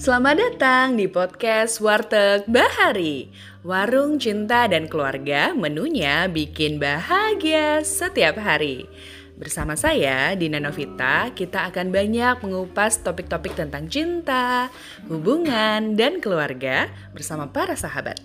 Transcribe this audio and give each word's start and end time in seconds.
Selamat 0.00 0.40
datang 0.40 0.96
di 0.96 1.04
podcast 1.12 1.76
Warteg 1.76 2.48
Bahari. 2.48 3.28
Warung 3.60 4.16
cinta 4.16 4.64
dan 4.64 4.88
keluarga 4.88 5.52
menunya 5.52 6.24
bikin 6.24 6.80
bahagia 6.80 7.84
setiap 7.84 8.40
hari. 8.40 8.88
Bersama 9.36 9.76
saya, 9.76 10.32
Dina 10.40 10.56
Novita, 10.56 11.28
kita 11.36 11.68
akan 11.68 11.92
banyak 11.92 12.40
mengupas 12.40 13.04
topik-topik 13.04 13.52
tentang 13.52 13.92
cinta, 13.92 14.72
hubungan, 15.04 15.92
dan 16.00 16.16
keluarga 16.24 16.88
bersama 17.12 17.52
para 17.52 17.76
sahabat. 17.76 18.24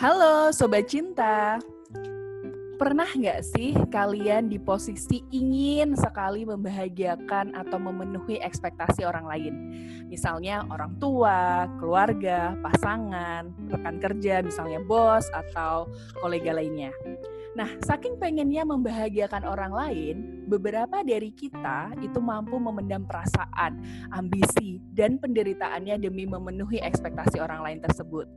Halo 0.00 0.48
Sobat 0.48 0.88
Cinta, 0.88 1.60
Pernah 2.74 3.06
nggak 3.06 3.40
sih 3.54 3.70
kalian 3.94 4.50
di 4.50 4.58
posisi 4.58 5.22
ingin 5.30 5.94
sekali 5.94 6.42
membahagiakan 6.42 7.54
atau 7.54 7.78
memenuhi 7.78 8.42
ekspektasi 8.42 9.06
orang 9.06 9.30
lain? 9.30 9.54
Misalnya 10.10 10.66
orang 10.66 10.98
tua, 10.98 11.70
keluarga, 11.78 12.58
pasangan, 12.58 13.54
rekan 13.70 14.02
kerja, 14.02 14.42
misalnya 14.42 14.82
bos 14.82 15.30
atau 15.30 15.86
kolega 16.18 16.50
lainnya. 16.50 16.90
Nah, 17.54 17.70
saking 17.86 18.18
pengennya 18.18 18.66
membahagiakan 18.66 19.46
orang 19.46 19.70
lain, 19.70 20.16
beberapa 20.46 21.00
dari 21.02 21.32
kita 21.32 21.96
itu 22.00 22.20
mampu 22.20 22.56
memendam 22.60 23.04
perasaan, 23.08 23.80
ambisi, 24.12 24.80
dan 24.92 25.16
penderitaannya 25.18 25.98
demi 25.98 26.28
memenuhi 26.28 26.80
ekspektasi 26.84 27.40
orang 27.40 27.64
lain 27.64 27.78
tersebut. 27.80 28.28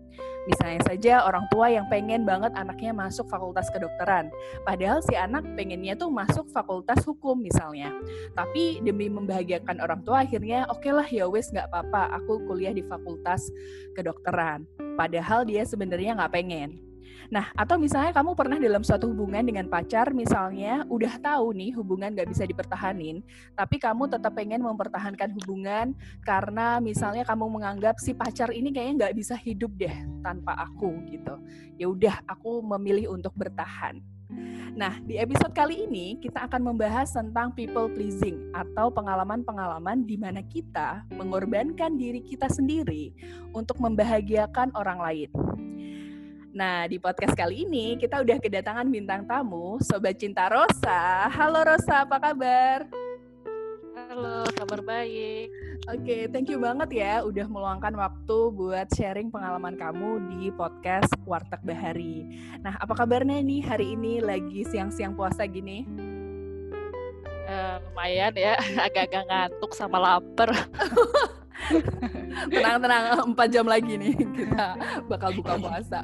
Misalnya 0.47 0.81
saja 0.87 1.13
orang 1.27 1.43
tua 1.51 1.67
yang 1.67 1.85
pengen 1.91 2.23
banget 2.23 2.55
anaknya 2.55 2.95
masuk 2.95 3.27
fakultas 3.27 3.67
kedokteran, 3.69 4.31
padahal 4.63 5.03
si 5.03 5.13
anak 5.13 5.43
pengennya 5.59 5.99
tuh 5.99 6.07
masuk 6.07 6.47
fakultas 6.55 7.03
hukum 7.03 7.35
misalnya. 7.35 7.91
Tapi 8.31 8.79
demi 8.79 9.11
membahagiakan 9.11 9.83
orang 9.83 10.01
tua 10.07 10.23
akhirnya 10.23 10.63
oke 10.71 10.79
okay 10.79 10.91
lah 10.95 11.07
ya 11.07 11.27
wes 11.27 11.51
nggak 11.51 11.67
apa-apa, 11.67 12.15
aku 12.23 12.47
kuliah 12.47 12.71
di 12.71 12.81
fakultas 12.87 13.43
kedokteran. 13.99 14.63
Padahal 14.95 15.43
dia 15.43 15.67
sebenarnya 15.67 16.15
nggak 16.15 16.33
pengen. 16.33 16.86
Nah, 17.27 17.51
atau 17.59 17.75
misalnya 17.75 18.15
kamu 18.15 18.31
pernah 18.39 18.55
dalam 18.55 18.83
suatu 18.83 19.11
hubungan 19.11 19.43
dengan 19.43 19.67
pacar, 19.67 20.15
misalnya 20.15 20.87
udah 20.87 21.19
tahu 21.19 21.51
nih 21.51 21.75
hubungan 21.75 22.15
gak 22.15 22.29
bisa 22.31 22.47
dipertahanin, 22.47 23.19
tapi 23.51 23.75
kamu 23.79 24.07
tetap 24.07 24.31
pengen 24.35 24.63
mempertahankan 24.63 25.35
hubungan 25.43 25.91
karena 26.23 26.79
misalnya 26.79 27.27
kamu 27.27 27.51
menganggap 27.51 27.99
si 27.99 28.15
pacar 28.15 28.51
ini 28.55 28.71
kayaknya 28.71 29.11
gak 29.11 29.15
bisa 29.19 29.35
hidup 29.35 29.71
deh 29.75 29.93
tanpa 30.23 30.55
aku 30.55 30.95
gitu. 31.11 31.35
Ya 31.75 31.91
udah, 31.91 32.23
aku 32.23 32.63
memilih 32.63 33.11
untuk 33.11 33.35
bertahan. 33.35 33.99
Nah, 34.77 34.99
di 35.01 35.17
episode 35.17 35.55
kali 35.57 35.89
ini 35.89 36.21
kita 36.21 36.45
akan 36.45 36.61
membahas 36.61 37.09
tentang 37.09 37.49
people 37.55 37.89
pleasing 37.89 38.51
atau 38.53 38.93
pengalaman-pengalaman 38.93 40.05
di 40.05 40.19
mana 40.19 40.45
kita 40.45 41.01
mengorbankan 41.17 41.97
diri 41.97 42.21
kita 42.21 42.45
sendiri 42.45 43.09
untuk 43.57 43.81
membahagiakan 43.81 44.75
orang 44.77 44.99
lain. 45.01 45.29
Nah, 46.57 46.89
di 46.89 46.97
podcast 46.97 47.37
kali 47.37 47.69
ini 47.69 48.01
kita 48.01 48.17
udah 48.25 48.41
kedatangan 48.41 48.89
bintang 48.89 49.29
tamu, 49.29 49.77
Sobat 49.77 50.17
Cinta 50.17 50.49
Rosa. 50.49 51.29
Halo 51.29 51.61
Rosa, 51.61 52.01
apa 52.01 52.17
kabar? 52.17 52.81
Halo, 53.93 54.41
kabar 54.57 54.81
baik. 54.81 55.53
Oke, 55.85 56.01
okay, 56.01 56.21
thank 56.33 56.49
you 56.49 56.57
banget 56.57 56.97
ya 56.97 57.21
udah 57.21 57.45
meluangkan 57.45 57.93
waktu 57.93 58.37
buat 58.57 58.89
sharing 58.97 59.29
pengalaman 59.29 59.77
kamu 59.77 60.33
di 60.33 60.49
podcast 60.49 61.13
Warteg 61.29 61.61
Bahari. 61.61 62.25
Nah, 62.65 62.73
apa 62.81 63.05
kabarnya 63.05 63.37
nih 63.37 63.61
hari 63.61 63.93
ini 63.93 64.17
lagi 64.17 64.65
siang-siang 64.65 65.13
puasa 65.13 65.45
gini? 65.45 65.85
Uh, 67.45 67.77
lumayan 67.85 68.33
ya, 68.33 68.57
agak-agak 68.89 69.29
ngantuk 69.29 69.77
sama 69.77 70.01
lapar. 70.01 70.57
Tenang-tenang, 72.53 73.33
empat 73.33 73.47
jam 73.49 73.65
lagi 73.65 73.97
nih 73.97 74.13
kita 74.13 74.77
bakal 75.09 75.33
buka 75.35 75.53
puasa. 75.57 75.99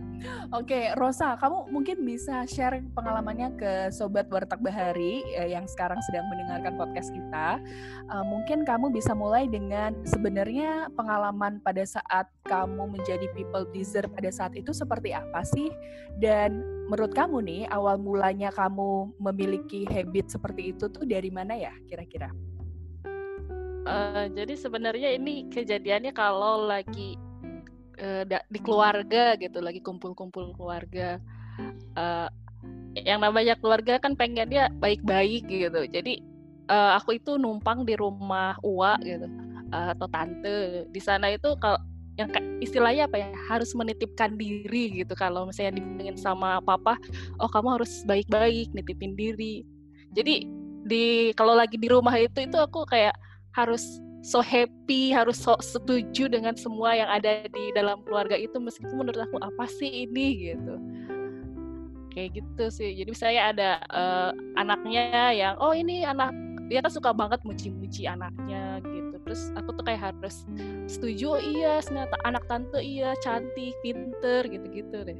Oke, 0.53 0.93
Rosa, 1.01 1.33
kamu 1.41 1.73
mungkin 1.73 2.05
bisa 2.05 2.45
share 2.45 2.77
pengalamannya 2.93 3.57
ke 3.57 3.71
Sobat 3.89 4.29
Warteg 4.29 4.61
Bahari 4.61 5.25
eh, 5.33 5.49
yang 5.49 5.65
sekarang 5.65 5.97
sedang 6.05 6.29
mendengarkan 6.29 6.77
podcast 6.77 7.09
kita. 7.09 7.57
Uh, 8.05 8.21
mungkin 8.21 8.61
kamu 8.61 8.93
bisa 8.93 9.17
mulai 9.17 9.49
dengan 9.49 9.97
sebenarnya 10.05 10.93
pengalaman 10.93 11.57
pada 11.57 11.81
saat 11.89 12.29
kamu 12.45 12.85
menjadi 12.85 13.25
people 13.33 13.65
pleaser 13.65 14.05
pada 14.05 14.29
saat 14.29 14.53
itu 14.53 14.69
seperti 14.77 15.17
apa 15.17 15.41
sih? 15.41 15.73
Dan 16.21 16.61
menurut 16.85 17.17
kamu 17.17 17.41
nih, 17.41 17.61
awal 17.73 17.97
mulanya 17.97 18.53
kamu 18.53 19.09
memiliki 19.17 19.89
habit 19.89 20.29
seperti 20.29 20.77
itu 20.77 20.85
tuh 20.85 21.01
dari 21.01 21.33
mana 21.33 21.57
ya 21.57 21.73
kira-kira? 21.89 22.29
Uh, 23.89 24.29
jadi 24.29 24.53
sebenarnya 24.53 25.17
ini 25.17 25.49
kejadiannya 25.49 26.13
kalau 26.13 26.69
lagi 26.69 27.17
uh, 27.99 28.23
di 28.25 28.59
keluarga 28.61 29.35
gitu, 29.37 29.59
lagi 29.59 29.79
kumpul-kumpul 29.83 30.53
keluarga. 30.55 31.17
Uh, 31.93 32.29
yang 32.93 33.19
namanya 33.21 33.57
keluarga 33.57 33.97
kan 33.99 34.13
pengen 34.13 34.49
dia 34.49 34.69
baik-baik 34.79 35.45
gitu. 35.49 35.85
Jadi 35.89 36.23
uh, 36.69 36.95
aku 36.97 37.17
itu 37.17 37.35
numpang 37.41 37.83
di 37.83 37.97
rumah 37.97 38.55
Uwa 38.61 38.97
gitu 39.01 39.25
uh, 39.73 39.93
atau 39.97 40.07
tante. 40.07 40.87
Di 40.89 41.01
sana 41.01 41.33
itu 41.33 41.57
kalau 41.57 41.81
yang 42.13 42.29
istilahnya 42.61 43.09
apa 43.09 43.17
ya 43.17 43.29
harus 43.49 43.73
menitipkan 43.73 44.37
diri 44.37 45.01
gitu 45.01 45.17
kalau 45.17 45.49
misalnya 45.49 45.81
dibilangin 45.81 46.13
sama 46.13 46.61
papa 46.61 46.93
oh 47.41 47.49
kamu 47.49 47.81
harus 47.81 48.05
baik-baik 48.05 48.69
nitipin 48.69 49.17
diri 49.17 49.65
jadi 50.13 50.45
di 50.85 51.33
kalau 51.33 51.57
lagi 51.57 51.73
di 51.73 51.89
rumah 51.89 52.13
itu 52.13 52.45
itu 52.45 52.53
aku 52.53 52.85
kayak 52.85 53.17
harus 53.57 53.97
so 54.23 54.39
happy, 54.39 55.11
harus 55.11 55.35
so 55.35 55.59
setuju 55.59 56.31
dengan 56.31 56.55
semua 56.55 56.95
yang 56.95 57.11
ada 57.11 57.43
di 57.51 57.63
dalam 57.75 57.99
keluarga 58.07 58.39
itu 58.39 58.55
meskipun 58.55 59.03
menurut 59.03 59.19
aku 59.19 59.37
apa 59.43 59.67
sih 59.67 60.07
ini 60.07 60.55
gitu. 60.55 60.79
Kayak 62.15 62.39
gitu 62.39 62.65
sih. 62.71 62.89
Jadi 62.95 63.11
saya 63.11 63.51
ada 63.51 63.83
uh, 63.91 64.31
anaknya 64.55 65.35
yang 65.35 65.59
oh 65.59 65.75
ini 65.75 66.07
anak 66.07 66.31
dia 66.71 66.79
kan 66.79 66.89
suka 66.95 67.11
banget 67.11 67.43
muji-muji 67.43 68.07
anaknya 68.07 68.79
gitu. 68.87 69.19
Terus 69.27 69.51
aku 69.59 69.75
tuh 69.75 69.83
kayak 69.83 70.15
harus 70.15 70.47
setuju 70.87 71.35
oh, 71.35 71.41
iya 71.43 71.83
ternyata 71.83 72.15
anak 72.23 72.47
tante 72.47 72.79
iya 72.79 73.11
cantik, 73.19 73.75
pinter 73.83 74.47
gitu-gitu 74.47 75.03
deh. 75.03 75.19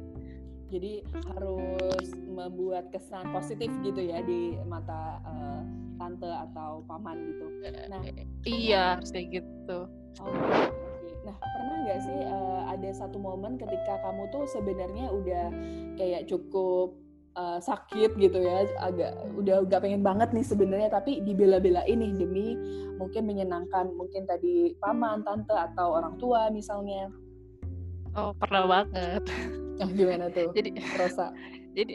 Jadi 0.72 1.04
harus 1.34 2.08
membuat 2.24 2.90
kesan 2.90 3.30
positif 3.30 3.70
gitu 3.84 4.00
ya 4.00 4.24
di 4.24 4.56
mata 4.64 5.20
uh, 5.22 5.62
tante 6.00 6.28
atau 6.28 6.82
paman 6.88 7.16
gitu. 7.30 7.46
Nah, 7.88 8.02
iya 8.44 8.98
harus 8.98 9.10
kayak 9.14 9.42
gitu. 9.42 9.86
Oh, 10.22 10.30
okay. 10.30 10.70
Nah, 11.24 11.36
pernah 11.40 11.76
nggak 11.88 12.00
sih 12.04 12.18
uh, 12.28 12.62
ada 12.68 12.90
satu 12.92 13.16
momen 13.16 13.56
ketika 13.56 13.96
kamu 14.04 14.28
tuh 14.28 14.44
sebenarnya 14.50 15.08
udah 15.08 15.46
kayak 15.96 16.28
cukup 16.28 16.92
uh, 17.38 17.58
sakit 17.58 18.12
gitu 18.20 18.38
ya, 18.44 18.68
agak 18.78 19.16
udah 19.38 19.64
gak 19.64 19.82
pengen 19.82 20.04
banget 20.04 20.30
nih 20.36 20.44
sebenarnya, 20.44 20.92
tapi 20.92 21.24
dibela-bela 21.24 21.82
ini 21.88 22.12
demi 22.12 22.54
mungkin 23.00 23.26
menyenangkan 23.26 23.90
mungkin 23.96 24.28
tadi 24.28 24.76
paman, 24.78 25.24
tante 25.24 25.54
atau 25.54 25.96
orang 25.96 26.14
tua 26.20 26.52
misalnya. 26.52 27.08
Oh, 28.14 28.30
pernah 28.36 28.68
banget. 28.68 29.24
Oh, 29.82 29.90
gimana 29.90 30.30
tuh? 30.30 30.54
Jadi 30.54 30.70
Rosa. 30.94 31.34
jadi 31.76 31.94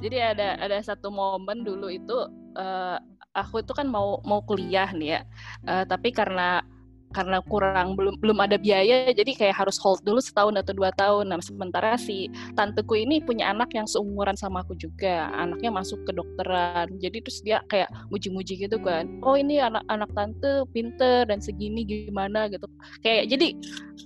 jadi 0.00 0.16
ada 0.34 0.48
ada 0.58 0.78
satu 0.80 1.12
momen 1.12 1.62
dulu 1.62 1.92
itu 1.92 2.16
uh, 2.56 2.96
aku 3.36 3.62
itu 3.62 3.72
kan 3.76 3.86
mau 3.86 4.18
mau 4.24 4.40
kuliah 4.42 4.88
nih 4.90 5.08
ya 5.16 5.20
uh, 5.68 5.84
tapi 5.84 6.10
karena 6.10 6.64
karena 7.12 7.40
kurang 7.48 7.96
belum 7.96 8.20
belum 8.20 8.38
ada 8.44 8.60
biaya 8.60 9.10
jadi 9.16 9.32
kayak 9.32 9.56
harus 9.64 9.80
hold 9.80 10.04
dulu 10.04 10.20
setahun 10.20 10.54
atau 10.60 10.72
dua 10.76 10.92
tahun. 10.94 11.32
Nah 11.32 11.40
sementara 11.40 11.96
si 11.96 12.28
tanteku 12.52 12.98
ini 12.98 13.24
punya 13.24 13.48
anak 13.52 13.72
yang 13.72 13.88
seumuran 13.88 14.36
sama 14.36 14.60
aku 14.60 14.76
juga. 14.76 15.32
Anaknya 15.32 15.72
masuk 15.72 16.04
ke 16.04 16.12
dokteran. 16.12 16.92
Jadi 17.00 17.18
terus 17.24 17.40
dia 17.40 17.64
kayak 17.72 17.88
muji-muji 18.12 18.68
gitu 18.68 18.76
kan. 18.80 19.08
Oh 19.24 19.34
ini 19.34 19.60
anak-anak 19.60 20.10
tante 20.12 20.68
pinter 20.72 21.24
dan 21.24 21.40
segini 21.40 21.84
gimana 21.84 22.48
gitu. 22.52 22.68
Kayak 23.00 23.32
jadi 23.32 23.48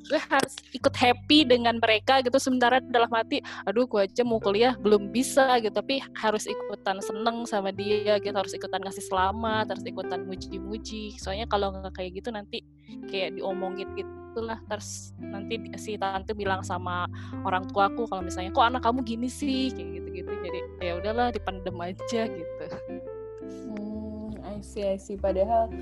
gue 0.03 0.21
harus 0.29 0.55
ikut 0.75 0.95
happy 0.95 1.45
dengan 1.47 1.83
mereka 1.83 2.23
gitu. 2.23 2.39
Sementara 2.39 2.79
dalam 2.81 3.11
hati 3.11 3.43
aduh 3.67 3.87
gue 3.87 4.07
aja 4.07 4.23
mau 4.23 4.39
kuliah 4.39 4.79
belum 4.79 5.11
bisa 5.11 5.59
gitu. 5.59 5.75
Tapi 5.75 5.99
harus 6.15 6.47
ikutan 6.47 7.03
seneng 7.03 7.43
sama 7.51 7.75
dia 7.75 8.23
gitu. 8.23 8.35
Harus 8.35 8.55
ikutan 8.55 8.79
ngasih 8.83 9.05
selamat 9.11 9.75
harus 9.75 9.85
ikutan 9.85 10.23
muji-muji. 10.27 11.19
Soalnya 11.19 11.51
kalau 11.51 11.75
nggak 11.75 11.95
kayak 11.99 12.23
gitu 12.23 12.31
nanti 12.31 12.63
kayak 13.09 13.37
diomongin 13.39 13.89
gitulah 13.97 14.57
terus 14.69 15.13
nanti 15.21 15.61
si 15.77 16.01
tante 16.01 16.33
bilang 16.33 16.65
sama 16.65 17.05
orang 17.45 17.69
tuaku 17.69 18.09
kalau 18.09 18.25
misalnya 18.25 18.53
kok 18.53 18.65
anak 18.65 18.83
kamu 18.85 19.01
gini 19.05 19.29
sih? 19.29 19.69
kayak 19.73 20.01
gitu-gitu. 20.01 20.33
Jadi 20.33 20.61
ya 20.81 20.93
udahlah 20.97 21.29
dipendem 21.33 21.77
aja 21.81 22.23
gitu. 22.29 22.67
Hmm 23.43 24.03
I 24.43 24.61
see 24.61 24.85
I 24.85 24.97
see. 25.01 25.17
Padahal 25.17 25.73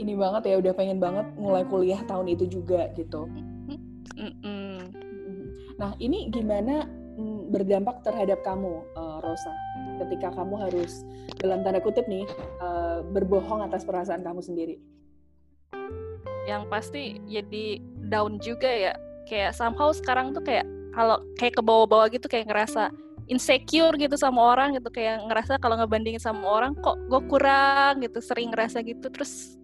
ini 0.00 0.16
banget 0.16 0.48
ya 0.48 0.56
udah 0.60 0.72
pengen 0.72 0.98
banget 1.00 1.26
mulai 1.36 1.64
kuliah 1.68 2.00
tahun 2.08 2.32
itu 2.32 2.48
juga 2.48 2.88
gitu. 2.96 3.28
Mm-mm. 4.16 4.80
Nah, 5.80 5.96
ini 5.96 6.28
gimana 6.28 6.84
mm, 7.16 7.48
berdampak 7.48 8.04
terhadap 8.04 8.44
kamu, 8.44 8.84
uh, 8.96 9.18
Rosa, 9.24 9.52
ketika 10.04 10.28
kamu 10.36 10.60
harus 10.68 11.04
dalam 11.40 11.64
tanda 11.64 11.80
kutip 11.80 12.04
nih 12.04 12.28
uh, 12.60 13.00
berbohong 13.12 13.64
atas 13.64 13.88
perasaan 13.88 14.20
kamu 14.20 14.44
sendiri? 14.44 14.76
Yang 16.48 16.68
pasti 16.68 17.20
jadi 17.28 17.80
down 18.08 18.40
juga 18.40 18.68
ya. 18.68 18.92
Kayak 19.28 19.54
somehow 19.54 19.92
sekarang 19.94 20.32
tuh 20.32 20.42
kayak 20.42 20.66
kalau 20.90 21.22
kayak 21.38 21.54
ke 21.54 21.62
bawah-bawah 21.62 22.10
gitu 22.10 22.26
kayak 22.26 22.50
ngerasa 22.50 22.90
insecure 23.30 23.94
gitu 23.94 24.18
sama 24.18 24.56
orang 24.56 24.74
gitu. 24.76 24.90
Kayak 24.90 25.24
ngerasa 25.28 25.60
kalau 25.62 25.78
ngebandingin 25.78 26.22
sama 26.22 26.42
orang 26.44 26.72
kok 26.78 26.98
gue 27.06 27.20
kurang? 27.30 28.02
gitu 28.02 28.18
sering 28.18 28.50
ngerasa 28.50 28.82
gitu. 28.82 29.06
Terus 29.12 29.58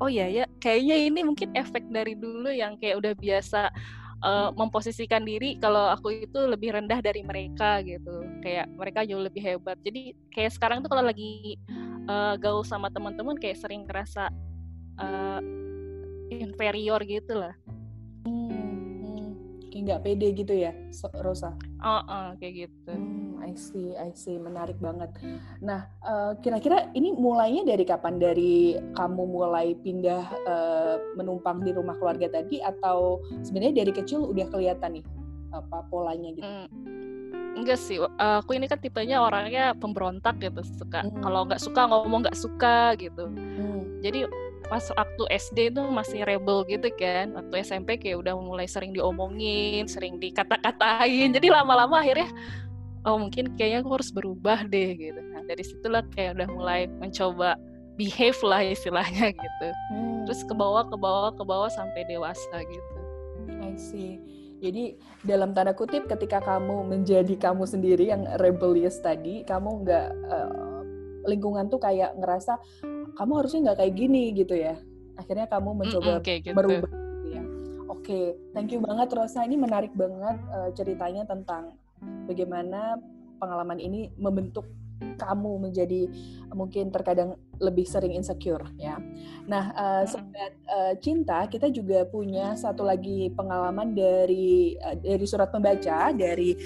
oh 0.00 0.08
iya 0.08 0.26
ya 0.32 0.44
kayaknya 0.64 0.96
ini 0.96 1.20
mungkin 1.20 1.52
efek 1.52 1.84
dari 1.92 2.16
dulu 2.16 2.48
yang 2.48 2.80
kayak 2.80 3.04
udah 3.04 3.12
biasa 3.12 3.68
uh, 4.24 4.48
memposisikan 4.56 5.28
diri 5.28 5.60
kalau 5.60 5.92
aku 5.92 6.24
itu 6.24 6.40
lebih 6.48 6.72
rendah 6.72 7.04
dari 7.04 7.20
mereka 7.20 7.84
gitu. 7.84 8.24
Kayak 8.40 8.72
mereka 8.72 9.04
jauh 9.04 9.20
lebih 9.20 9.44
hebat. 9.44 9.76
Jadi 9.84 10.16
kayak 10.32 10.56
sekarang 10.56 10.80
tuh 10.80 10.88
kalau 10.88 11.04
lagi 11.04 11.60
uh, 12.08 12.34
gaul 12.40 12.64
sama 12.64 12.88
teman-teman 12.88 13.36
kayak 13.36 13.60
sering 13.60 13.84
ngerasa 13.84 14.32
uh, 15.00 15.40
inferior 16.30 17.02
gitu 17.02 17.34
lah. 17.34 17.54
Kayak 19.70 19.82
nggak 19.86 20.02
pede 20.02 20.28
gitu 20.34 20.52
ya 20.52 20.74
Rosa? 21.22 21.54
Oh 21.80 22.02
uh, 22.04 22.34
kayak 22.36 22.68
gitu. 22.68 22.92
Hmm, 22.92 23.40
I 23.40 23.54
see 23.54 23.94
I 23.96 24.10
see. 24.12 24.36
Menarik 24.36 24.76
banget. 24.82 25.14
Nah 25.62 25.88
uh, 26.04 26.34
kira-kira 26.42 26.90
ini 26.92 27.14
mulainya 27.14 27.64
dari 27.64 27.86
kapan? 27.86 28.18
Dari 28.20 28.76
kamu 28.98 29.22
mulai 29.30 29.72
pindah 29.78 30.24
uh, 30.44 30.96
menumpang 31.16 31.62
di 31.64 31.72
rumah 31.72 31.94
keluarga 31.96 32.28
tadi 32.28 32.60
atau 32.60 33.22
sebenarnya 33.40 33.86
dari 33.86 33.92
kecil 33.94 34.28
udah 34.28 34.46
kelihatan 34.52 35.00
nih 35.00 35.04
apa 35.54 35.86
polanya 35.88 36.34
gitu? 36.34 36.44
Hmm. 36.44 36.66
Enggak 37.50 37.78
sih, 37.82 37.98
aku 38.20 38.56
ini 38.56 38.70
kan 38.70 38.78
tipenya 38.78 39.20
orangnya 39.20 39.74
pemberontak 39.74 40.38
gitu, 40.38 40.62
suka. 40.76 41.02
Hmm. 41.02 41.18
kalau 41.18 41.44
nggak 41.44 41.60
suka 41.60 41.82
ngomong 41.88 42.26
nggak 42.26 42.38
suka 42.38 42.94
gitu. 42.94 43.26
Hmm. 43.26 44.00
Jadi 44.00 44.24
pas 44.70 44.86
waktu 44.94 45.22
SD 45.34 45.74
itu 45.74 45.82
masih 45.90 46.22
rebel 46.22 46.62
gitu 46.70 46.86
kan. 46.94 47.34
Waktu 47.34 47.66
SMP 47.66 47.98
kayak 47.98 48.22
udah 48.22 48.38
mulai 48.38 48.70
sering 48.70 48.94
diomongin 48.94 49.90
sering 49.90 50.22
dikata-katain. 50.22 51.34
Jadi 51.34 51.50
lama-lama 51.50 51.98
akhirnya 51.98 52.30
oh 53.08 53.16
mungkin 53.16 53.56
kayaknya 53.56 53.80
aku 53.80 53.90
harus 53.96 54.10
berubah 54.12 54.68
deh 54.68 54.92
gitu 54.96 55.20
nah 55.32 55.40
dari 55.48 55.64
situlah 55.64 56.04
kayak 56.12 56.36
udah 56.36 56.48
mulai 56.52 56.80
mencoba 57.00 57.56
behave 57.96 58.36
lah 58.44 58.64
istilahnya 58.64 59.32
gitu. 59.44 59.68
Hmm. 59.92 60.24
terus 60.24 60.44
ke 60.44 60.54
bawah 60.56 60.84
ke 60.88 60.96
bawah 60.96 61.32
ke 61.32 61.44
bawah 61.44 61.70
sampai 61.72 62.04
dewasa 62.08 62.64
gitu. 62.64 62.96
I 63.60 63.76
see. 63.76 64.20
Jadi 64.60 65.00
dalam 65.24 65.56
tanda 65.56 65.72
kutip 65.72 66.04
ketika 66.04 66.36
kamu 66.44 66.84
menjadi 66.84 67.32
kamu 67.40 67.64
sendiri 67.64 68.12
yang 68.12 68.28
rebellious 68.36 69.00
tadi 69.00 69.40
kamu 69.48 69.84
nggak 69.84 70.08
uh, 70.28 70.69
lingkungan 71.30 71.70
tuh 71.70 71.78
kayak 71.78 72.18
ngerasa 72.18 72.58
kamu 73.14 73.32
harusnya 73.38 73.60
nggak 73.70 73.78
kayak 73.78 73.94
gini 73.94 74.22
gitu 74.34 74.54
ya 74.58 74.74
akhirnya 75.14 75.46
kamu 75.46 75.70
mencoba 75.76 76.18
mm 76.18 76.22
-mm, 76.24 76.40
gitu. 76.42 76.56
merubah 76.56 76.90
gitu 76.90 77.28
ya 77.30 77.42
oke 77.86 78.02
okay. 78.02 78.26
thank 78.56 78.74
you 78.74 78.80
banget 78.82 79.08
Rosa 79.14 79.46
ini 79.46 79.54
menarik 79.54 79.92
banget 79.94 80.36
uh, 80.50 80.70
ceritanya 80.74 81.22
tentang 81.28 81.76
bagaimana 82.26 82.98
pengalaman 83.40 83.78
ini 83.80 84.12
membentuk 84.20 84.68
kamu 85.00 85.68
menjadi 85.68 86.08
mungkin 86.52 86.92
terkadang 86.92 87.36
lebih 87.60 87.84
sering 87.88 88.16
insecure 88.16 88.64
ya. 88.76 89.00
Nah, 89.48 89.72
uh, 89.72 90.04
sobat 90.04 90.52
uh, 90.68 90.94
cinta, 91.00 91.44
kita 91.48 91.68
juga 91.72 92.04
punya 92.08 92.56
satu 92.56 92.84
lagi 92.84 93.32
pengalaman 93.32 93.96
dari 93.96 94.76
uh, 94.80 94.96
dari 94.96 95.24
surat 95.24 95.48
pembaca 95.52 96.12
dari 96.12 96.56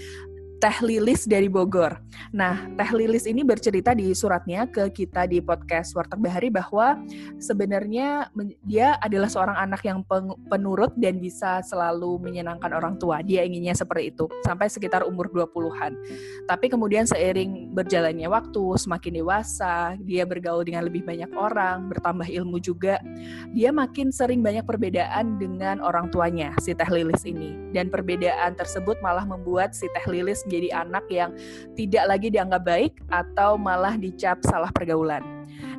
Teh 0.65 0.81
Lilis 0.81 1.29
dari 1.29 1.45
Bogor. 1.45 2.01
Nah, 2.33 2.57
Teh 2.81 2.89
Lilis 2.97 3.29
ini 3.29 3.45
bercerita 3.45 3.93
di 3.93 4.17
suratnya 4.17 4.65
ke 4.65 4.89
kita 4.89 5.29
di 5.29 5.37
podcast 5.45 5.93
Warteg 5.93 6.17
Bahari 6.25 6.49
bahwa 6.49 6.97
sebenarnya 7.37 8.33
dia 8.65 8.97
adalah 9.05 9.29
seorang 9.29 9.61
anak 9.61 9.85
yang 9.85 10.01
penurut 10.49 10.89
dan 10.97 11.21
bisa 11.21 11.61
selalu 11.69 12.17
menyenangkan 12.17 12.73
orang 12.73 12.97
tua. 12.97 13.21
Dia 13.21 13.45
inginnya 13.45 13.77
seperti 13.77 14.17
itu 14.17 14.25
sampai 14.41 14.73
sekitar 14.73 15.05
umur 15.05 15.29
20-an. 15.37 16.01
Tapi 16.49 16.73
kemudian 16.73 17.05
seiring 17.05 17.77
berjalannya 17.77 18.33
waktu, 18.33 18.65
semakin 18.81 19.21
dewasa, 19.21 20.01
dia 20.01 20.25
bergaul 20.25 20.65
dengan 20.65 20.89
lebih 20.89 21.05
banyak 21.05 21.29
orang, 21.37 21.93
bertambah 21.93 22.25
ilmu 22.25 22.57
juga, 22.57 23.05
dia 23.53 23.69
makin 23.69 24.09
sering 24.09 24.41
banyak 24.41 24.65
perbedaan 24.65 25.37
dengan 25.37 25.85
orang 25.85 26.09
tuanya 26.09 26.57
si 26.65 26.73
Teh 26.73 26.89
Lilis 26.89 27.21
ini. 27.29 27.53
Dan 27.77 27.93
perbedaan 27.93 28.57
tersebut 28.57 28.97
malah 29.05 29.29
membuat 29.29 29.77
si 29.77 29.93
Teh 29.93 30.09
Lilis 30.09 30.41
menjadi 30.55 30.87
anak 30.87 31.05
yang 31.11 31.35
tidak 31.75 32.05
lagi 32.07 32.31
dianggap 32.31 32.63
baik 32.63 32.95
atau 33.11 33.59
malah 33.59 33.99
dicap 33.99 34.39
salah 34.47 34.71
pergaulan. 34.71 35.27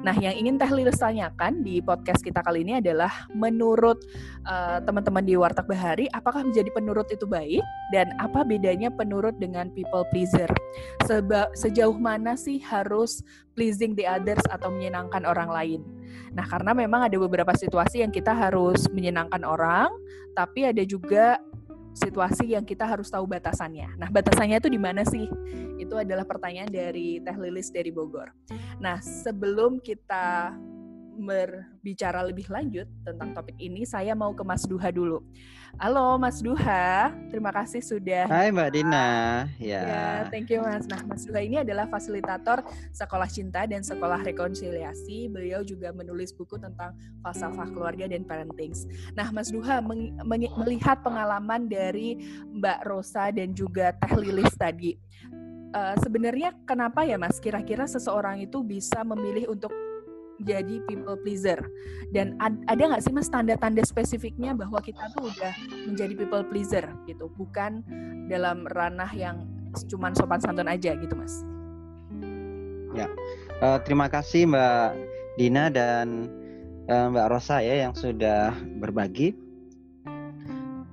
Nah, 0.03 0.13
yang 0.21 0.37
ingin 0.37 0.61
Teh 0.61 0.69
Lilis 0.69 1.01
tanyakan 1.01 1.65
di 1.65 1.81
podcast 1.81 2.21
kita 2.21 2.45
kali 2.45 2.61
ini 2.61 2.77
adalah 2.77 3.25
menurut 3.33 3.97
uh, 4.45 4.77
teman-teman 4.83 5.25
di 5.25 5.33
Warteg 5.33 5.65
Bahari, 5.65 6.05
apakah 6.13 6.45
menjadi 6.45 6.69
penurut 6.77 7.09
itu 7.09 7.25
baik 7.25 7.63
dan 7.89 8.13
apa 8.21 8.45
bedanya 8.45 8.93
penurut 8.93 9.33
dengan 9.41 9.73
people 9.73 10.05
pleaser? 10.13 10.49
Seba 11.09 11.49
sejauh 11.57 11.97
mana 11.97 12.37
sih 12.37 12.61
harus 12.61 13.25
pleasing 13.57 13.97
the 13.97 14.05
others 14.05 14.45
atau 14.53 14.69
menyenangkan 14.69 15.25
orang 15.25 15.49
lain? 15.49 15.81
Nah, 16.37 16.45
karena 16.45 16.77
memang 16.77 17.09
ada 17.09 17.17
beberapa 17.17 17.57
situasi 17.57 18.05
yang 18.05 18.13
kita 18.13 18.29
harus 18.29 18.85
menyenangkan 18.93 19.41
orang, 19.41 19.89
tapi 20.37 20.69
ada 20.69 20.83
juga 20.85 21.41
situasi 21.95 22.51
yang 22.51 22.67
kita 22.67 22.83
harus 22.83 23.07
tahu 23.07 23.23
batasannya. 23.23 23.95
Nah, 23.95 24.11
batasannya 24.11 24.59
itu 24.59 24.67
di 24.67 24.77
mana 24.77 25.07
sih? 25.07 25.25
Itu 25.79 25.95
adalah 25.95 26.27
pertanyaan 26.27 26.67
dari 26.67 27.23
Teh 27.23 27.37
Lilis 27.39 27.71
dari 27.71 27.89
Bogor. 27.89 28.35
Nah, 28.83 28.99
sebelum 28.99 29.79
kita 29.79 30.51
berbicara 31.15 32.21
lebih 32.27 32.45
lanjut 32.51 32.85
tentang 33.07 33.31
topik 33.31 33.55
ini, 33.57 33.87
saya 33.87 34.11
mau 34.13 34.35
ke 34.35 34.43
Mas 34.43 34.67
Duha 34.67 34.91
dulu. 34.91 35.23
Halo 35.75 36.15
Mas 36.15 36.39
Duha, 36.39 37.11
terima 37.27 37.51
kasih 37.51 37.83
sudah. 37.83 38.31
Hai 38.31 38.47
Mbak 38.47 38.69
Dina. 38.71 39.43
Ya. 39.59 39.81
ya, 39.83 40.07
thank 40.31 40.47
you 40.47 40.63
Mas. 40.63 40.87
Nah, 40.87 41.03
Mas 41.03 41.27
Duha 41.27 41.43
ini 41.43 41.59
adalah 41.59 41.83
fasilitator 41.91 42.63
Sekolah 42.95 43.27
Cinta 43.27 43.67
dan 43.67 43.83
Sekolah 43.83 44.23
Rekonsiliasi. 44.23 45.27
Beliau 45.27 45.67
juga 45.67 45.91
menulis 45.91 46.31
buku 46.31 46.55
tentang 46.55 46.95
falsafah 47.19 47.67
keluarga 47.75 48.07
dan 48.07 48.23
parenting. 48.23 48.71
Nah, 49.19 49.35
Mas 49.35 49.51
Duha 49.51 49.83
melihat 50.55 51.03
pengalaman 51.03 51.67
dari 51.67 52.23
Mbak 52.55 52.79
Rosa 52.87 53.35
dan 53.35 53.51
juga 53.51 53.91
Teh 53.99 54.15
Lilis 54.15 54.55
tadi. 54.55 54.95
Uh, 55.75 55.91
sebenarnya 55.99 56.55
kenapa 56.63 57.03
ya 57.03 57.19
Mas 57.19 57.35
kira-kira 57.35 57.83
seseorang 57.83 58.39
itu 58.39 58.63
bisa 58.63 59.03
memilih 59.03 59.51
untuk 59.51 59.75
jadi 60.43 60.83
people 60.89 61.15
pleaser. 61.21 61.59
Dan 62.11 62.35
ad, 62.43 62.59
ada 62.67 62.91
nggak 62.91 63.03
sih 63.03 63.13
mas 63.15 63.31
tanda-tanda 63.31 63.83
spesifiknya 63.87 64.51
bahwa 64.51 64.83
kita 64.83 65.07
tuh 65.15 65.31
udah 65.31 65.53
menjadi 65.87 66.13
people 66.17 66.43
pleaser 66.47 66.85
gitu? 67.07 67.31
Bukan 67.39 67.85
dalam 68.27 68.67
ranah 68.75 69.09
yang 69.15 69.47
cuman 69.87 70.15
sopan 70.15 70.39
santun 70.43 70.67
aja 70.67 70.95
gitu 70.99 71.15
mas? 71.15 71.43
Ya 72.95 73.11
uh, 73.59 73.79
terima 73.83 74.07
kasih 74.07 74.47
mbak 74.47 74.95
Dina 75.35 75.67
dan 75.67 76.31
uh, 76.87 77.11
mbak 77.11 77.27
Rosa 77.31 77.59
ya 77.59 77.87
yang 77.87 77.93
sudah 77.95 78.55
berbagi. 78.79 79.35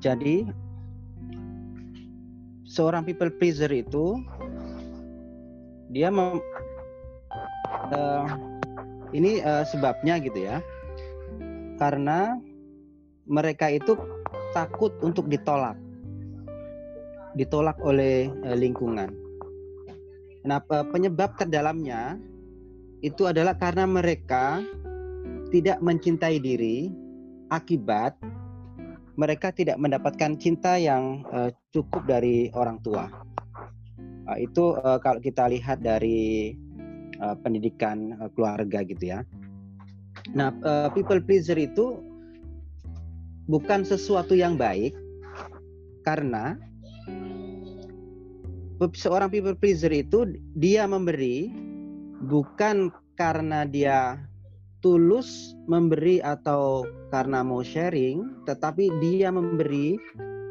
Jadi 0.03 0.51
seorang 2.67 3.07
people 3.07 3.31
pleaser 3.31 3.71
itu 3.71 4.19
dia 5.95 6.11
mem, 6.11 6.43
uh, 7.93 8.27
ini 9.13 9.41
uh, 9.45 9.65
sebabnya 9.65 10.21
gitu 10.21 10.45
ya. 10.45 10.61
Karena 11.81 12.37
mereka 13.29 13.69
itu 13.73 13.97
takut 14.53 14.93
untuk 15.01 15.29
ditolak. 15.29 15.77
Ditolak 17.37 17.81
oleh 17.81 18.29
uh, 18.45 18.57
lingkungan. 18.57 19.13
Nah, 20.43 20.59
penyebab 20.67 21.39
terdalamnya 21.39 22.19
itu 22.99 23.31
adalah 23.31 23.55
karena 23.55 23.87
mereka 23.87 24.59
tidak 25.55 25.79
mencintai 25.79 26.43
diri 26.43 26.91
akibat 27.47 28.19
mereka 29.17 29.53
tidak 29.53 29.77
mendapatkan 29.77 30.41
cinta 30.41 30.81
yang 30.81 31.25
uh, 31.29 31.53
cukup 31.73 32.09
dari 32.09 32.49
orang 32.57 32.81
tua. 32.81 33.13
Uh, 34.25 34.39
itu 34.41 34.73
uh, 34.81 34.97
kalau 35.03 35.21
kita 35.21 35.51
lihat 35.53 35.85
dari 35.85 36.57
uh, 37.21 37.37
pendidikan 37.41 38.17
uh, 38.23 38.31
keluarga 38.33 38.81
gitu 38.87 39.13
ya. 39.13 39.21
Nah, 40.33 40.55
uh, 40.63 40.89
people 40.95 41.19
pleaser 41.21 41.59
itu 41.59 41.99
bukan 43.51 43.83
sesuatu 43.83 44.39
yang 44.39 44.55
baik 44.55 44.95
karena 46.07 46.55
seorang 48.95 49.31
people 49.31 49.55
pleaser 49.55 49.91
itu 49.91 50.39
dia 50.59 50.87
memberi 50.87 51.51
bukan 52.27 52.91
karena 53.19 53.67
dia 53.67 54.19
tulus 54.83 55.55
memberi 55.71 56.19
atau 56.19 56.83
karena 57.15 57.47
mau 57.47 57.63
sharing, 57.63 58.43
tetapi 58.51 58.91
dia 58.99 59.31
memberi 59.31 59.95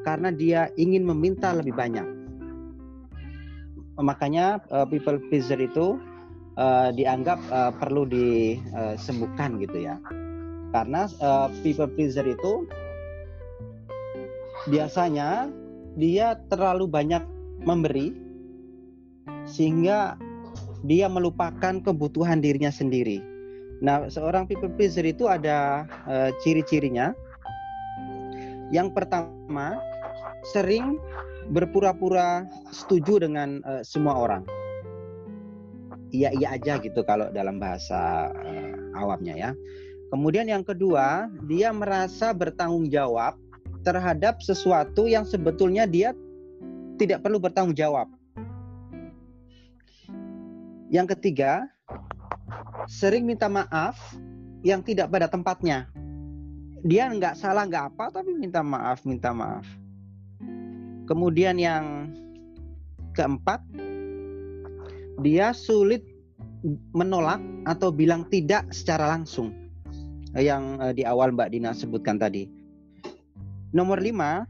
karena 0.08 0.32
dia 0.32 0.72
ingin 0.80 1.04
meminta 1.04 1.52
lebih 1.52 1.76
banyak. 1.76 2.08
Makanya 4.00 4.64
uh, 4.72 4.88
people 4.88 5.20
pleaser 5.30 5.60
itu 5.60 6.00
uh, 6.58 6.90
dianggap 6.96 7.40
uh, 7.52 7.72
perlu 7.76 8.08
disembuhkan 8.08 9.60
gitu 9.62 9.88
ya. 9.88 9.96
Karena 10.72 11.08
uh, 11.20 11.52
people 11.62 11.88
pleaser 11.92 12.24
itu 12.24 12.66
biasanya 14.72 15.52
dia 16.00 16.40
terlalu 16.48 16.88
banyak 16.88 17.24
memberi 17.68 18.16
sehingga 19.44 20.16
dia 20.88 21.06
melupakan 21.12 21.84
kebutuhan 21.84 22.42
dirinya 22.42 22.74
sendiri. 22.74 23.22
Nah, 23.82 24.10
seorang 24.10 24.46
people 24.46 24.70
pleaser 24.70 25.06
itu 25.06 25.26
ada 25.26 25.86
uh, 26.06 26.30
ciri-cirinya. 26.46 27.14
Yang 28.72 28.96
pertama, 28.96 29.82
sering 30.56 30.96
berpura-pura 31.52 32.48
setuju 32.72 33.26
dengan 33.28 33.60
uh, 33.68 33.84
semua 33.84 34.16
orang. 34.16 34.46
Iya 36.12 36.30
iya 36.36 36.48
aja 36.60 36.76
gitu 36.84 37.08
kalau 37.08 37.32
dalam 37.32 37.56
bahasa 37.56 38.32
uh, 38.36 38.76
awamnya 39.00 39.36
ya. 39.36 39.52
Kemudian 40.12 40.44
yang 40.52 40.68
kedua, 40.68 41.32
dia 41.48 41.72
merasa 41.72 42.36
bertanggung 42.36 42.92
jawab 42.92 43.40
terhadap 43.88 44.44
sesuatu 44.44 45.08
yang 45.08 45.24
sebetulnya 45.24 45.88
dia 45.88 46.12
tidak 47.00 47.24
perlu 47.24 47.40
bertanggung 47.40 47.74
jawab. 47.74 48.12
Yang 50.92 51.16
ketiga, 51.16 51.72
sering 52.92 53.24
minta 53.24 53.48
maaf 53.48 53.96
yang 54.68 54.84
tidak 54.84 55.08
pada 55.08 55.32
tempatnya. 55.32 55.88
Dia 56.84 57.08
nggak 57.08 57.40
salah 57.40 57.64
nggak 57.64 57.96
apa, 57.96 58.20
tapi 58.20 58.36
minta 58.36 58.60
maaf, 58.60 59.08
minta 59.08 59.32
maaf. 59.32 59.64
Kemudian 61.08 61.56
yang 61.56 62.12
keempat, 63.16 63.64
dia 65.22 65.54
sulit 65.54 66.04
menolak 66.94 67.42
atau 67.66 67.94
bilang 67.94 68.26
tidak 68.30 68.70
secara 68.74 69.10
langsung. 69.14 69.54
Yang 70.36 70.64
eh, 70.80 70.94
di 70.98 71.04
awal 71.06 71.36
Mbak 71.36 71.50
Dina 71.52 71.72
sebutkan 71.76 72.16
tadi 72.16 72.62
Nomor 73.72 74.04
lima, 74.04 74.44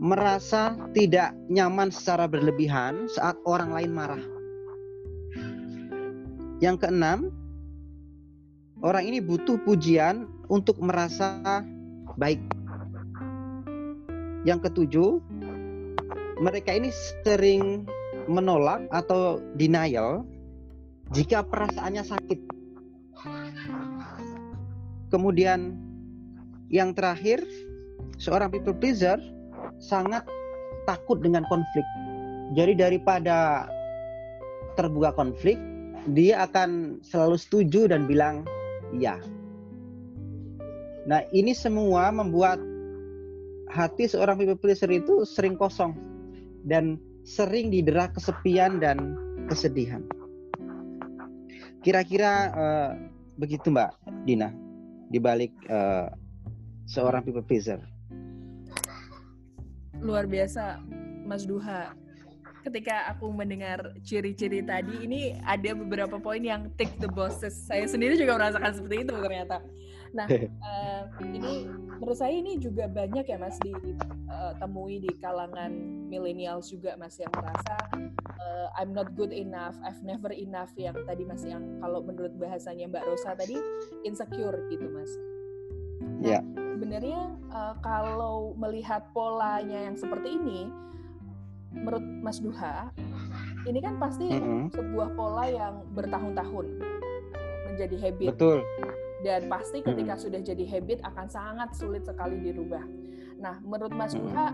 merasa 0.00 0.72
tidak 0.96 1.36
nyaman 1.52 1.92
secara 1.92 2.24
berlebihan 2.24 3.04
saat 3.12 3.36
orang 3.44 3.76
lain 3.76 3.92
marah. 3.92 4.24
Yang 6.64 6.80
keenam, 6.80 7.28
orang 8.80 9.04
ini 9.04 9.20
butuh 9.20 9.60
pujian 9.68 10.24
untuk 10.48 10.80
merasa 10.80 11.60
baik. 12.16 12.40
Yang 14.48 14.72
ketujuh, 14.72 15.20
mereka 16.40 16.72
ini 16.72 16.88
sering 17.20 17.84
menolak 18.26 18.86
atau 18.90 19.42
denial 19.56 20.24
jika 21.12 21.44
perasaannya 21.44 22.04
sakit. 22.04 22.40
Kemudian 25.12 25.78
yang 26.72 26.96
terakhir, 26.96 27.44
seorang 28.18 28.50
people 28.50 28.74
pleaser 28.74 29.20
sangat 29.78 30.24
takut 30.88 31.20
dengan 31.20 31.44
konflik. 31.46 31.86
Jadi 32.56 32.76
daripada 32.76 33.68
terbuka 34.74 35.14
konflik, 35.14 35.56
dia 36.12 36.44
akan 36.44 37.00
selalu 37.00 37.36
setuju 37.40 37.88
dan 37.88 38.04
bilang 38.04 38.44
iya. 38.92 39.16
Nah, 41.04 41.20
ini 41.36 41.52
semua 41.52 42.08
membuat 42.08 42.60
hati 43.68 44.08
seorang 44.08 44.40
people 44.40 44.56
pleaser 44.56 44.88
itu 44.88 45.24
sering 45.28 45.56
kosong 45.56 45.92
dan 46.64 46.96
sering 47.24 47.72
didera 47.72 48.12
kesepian 48.12 48.78
dan 48.78 49.16
kesedihan. 49.48 50.04
Kira-kira 51.80 52.32
uh, 52.52 52.92
begitu 53.40 53.72
Mbak 53.72 53.90
Dina 54.28 54.52
di 55.08 55.18
balik 55.20 55.52
uh, 55.68 56.08
seorang 56.84 57.24
people 57.24 57.44
pleaser. 57.44 57.80
Luar 60.04 60.28
biasa, 60.28 60.84
Mas 61.24 61.48
Duha. 61.48 61.96
Ketika 62.64 63.12
aku 63.12 63.28
mendengar 63.28 63.92
ciri-ciri 64.00 64.64
tadi, 64.64 65.04
ini 65.04 65.36
ada 65.44 65.76
beberapa 65.76 66.16
poin 66.16 66.40
yang 66.40 66.72
tick 66.80 66.88
the 66.96 67.08
boxes. 67.08 67.52
Saya 67.68 67.84
sendiri 67.84 68.16
juga 68.16 68.40
merasakan 68.40 68.72
seperti 68.72 69.04
itu 69.04 69.12
ternyata. 69.12 69.60
Nah, 70.14 70.30
uh, 70.30 71.02
ini 71.36 71.66
menurut 71.98 72.14
saya 72.14 72.34
ini 72.34 72.56
juga 72.62 72.86
banyak 72.86 73.26
ya 73.26 73.34
Mas 73.34 73.58
ditemui 73.58 74.96
uh, 74.98 75.02
di 75.02 75.10
kalangan 75.18 75.72
millennials 76.06 76.70
juga 76.70 76.94
Mas 76.94 77.18
yang 77.18 77.34
merasa 77.34 77.76
uh, 78.38 78.68
I'm 78.78 78.94
not 78.94 79.18
good 79.18 79.34
enough, 79.34 79.74
I've 79.82 80.00
never 80.06 80.30
enough 80.30 80.70
yang 80.78 80.94
tadi 81.02 81.26
Mas 81.26 81.42
yang 81.42 81.82
kalau 81.82 82.00
menurut 82.06 82.32
bahasanya 82.38 82.86
Mbak 82.86 83.04
Rosa 83.10 83.34
tadi 83.34 83.58
insecure 84.06 84.70
gitu 84.70 84.86
Mas. 84.86 85.10
Nah, 86.22 86.38
yeah 86.38 86.44
sebenarnya 86.74 87.32
uh, 87.54 87.74
kalau 87.80 88.52
melihat 88.58 89.08
polanya 89.14 89.86
yang 89.86 89.96
seperti 89.96 90.36
ini, 90.36 90.68
menurut 91.72 92.04
Mas 92.20 92.42
Duha, 92.42 92.90
ini 93.64 93.78
kan 93.78 93.96
pasti 93.96 94.28
mm 94.28 94.42
-hmm. 94.42 94.62
sebuah 94.74 95.08
pola 95.14 95.46
yang 95.46 95.80
bertahun-tahun 95.94 96.66
menjadi 97.70 97.96
habit. 98.04 98.28
Betul. 98.36 98.60
Dan 99.24 99.48
pasti 99.48 99.80
ketika 99.80 100.20
sudah 100.20 100.44
jadi 100.44 100.64
habit 100.68 101.00
akan 101.00 101.26
sangat 101.32 101.72
sulit 101.72 102.04
sekali 102.04 102.36
dirubah. 102.44 102.84
Nah, 103.40 103.56
menurut 103.64 103.96
Mas 103.96 104.12
Duha, 104.12 104.52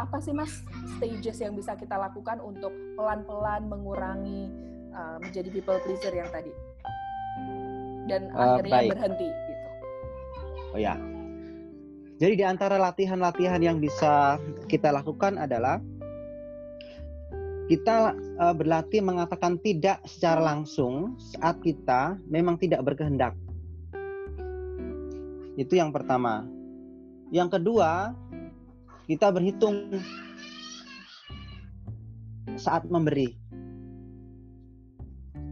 apa 0.00 0.16
sih 0.24 0.32
Mas 0.32 0.64
stages 0.96 1.36
yang 1.44 1.52
bisa 1.52 1.76
kita 1.76 2.00
lakukan 2.00 2.40
untuk 2.40 2.72
pelan-pelan 2.96 3.68
mengurangi 3.68 4.48
uh, 4.96 5.20
menjadi 5.20 5.52
people 5.52 5.78
pleaser 5.84 6.16
yang 6.16 6.32
tadi? 6.32 6.50
Dan 8.08 8.32
uh, 8.32 8.56
akhirnya 8.56 8.88
baik. 8.88 8.90
berhenti 8.96 9.28
gitu. 9.28 9.68
Oh 10.70 10.80
ya, 10.80 10.96
jadi 12.20 12.34
di 12.36 12.44
antara 12.44 12.76
latihan-latihan 12.76 13.64
yang 13.64 13.80
bisa 13.80 14.36
kita 14.68 14.92
lakukan 14.92 15.40
adalah 15.40 15.80
kita 17.72 18.12
uh, 18.36 18.52
berlatih 18.52 19.00
mengatakan 19.00 19.56
tidak 19.64 20.04
secara 20.04 20.42
langsung 20.42 21.16
saat 21.16 21.56
kita 21.64 22.20
memang 22.28 22.60
tidak 22.60 22.84
berkehendak. 22.84 23.32
Itu 25.60 25.76
yang 25.76 25.92
pertama. 25.92 26.48
Yang 27.28 27.60
kedua, 27.60 28.16
kita 29.04 29.28
berhitung 29.28 30.00
saat 32.56 32.88
memberi. 32.88 33.36